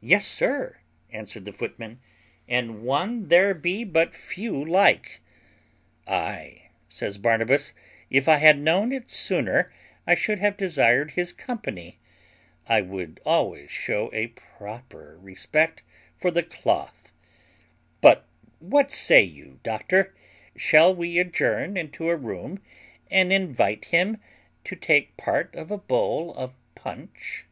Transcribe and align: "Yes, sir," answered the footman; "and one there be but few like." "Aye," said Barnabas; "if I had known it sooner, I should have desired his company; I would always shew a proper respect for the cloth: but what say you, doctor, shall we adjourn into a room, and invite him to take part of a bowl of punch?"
"Yes, 0.00 0.28
sir," 0.28 0.76
answered 1.10 1.44
the 1.44 1.52
footman; 1.52 1.98
"and 2.48 2.82
one 2.84 3.26
there 3.26 3.52
be 3.52 3.82
but 3.82 4.14
few 4.14 4.64
like." 4.64 5.20
"Aye," 6.06 6.70
said 6.88 7.20
Barnabas; 7.20 7.74
"if 8.08 8.28
I 8.28 8.36
had 8.36 8.60
known 8.60 8.92
it 8.92 9.10
sooner, 9.10 9.72
I 10.06 10.14
should 10.14 10.38
have 10.38 10.56
desired 10.56 11.10
his 11.10 11.32
company; 11.32 11.98
I 12.68 12.80
would 12.80 13.18
always 13.26 13.68
shew 13.72 14.08
a 14.12 14.28
proper 14.28 15.18
respect 15.20 15.82
for 16.16 16.30
the 16.30 16.44
cloth: 16.44 17.12
but 18.00 18.24
what 18.60 18.92
say 18.92 19.24
you, 19.24 19.58
doctor, 19.64 20.14
shall 20.54 20.94
we 20.94 21.18
adjourn 21.18 21.76
into 21.76 22.08
a 22.08 22.14
room, 22.14 22.62
and 23.10 23.32
invite 23.32 23.86
him 23.86 24.18
to 24.62 24.76
take 24.76 25.16
part 25.16 25.56
of 25.56 25.72
a 25.72 25.78
bowl 25.78 26.32
of 26.34 26.54
punch?" 26.76 27.46